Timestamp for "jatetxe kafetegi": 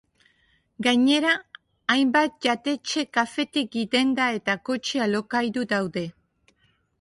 2.45-3.85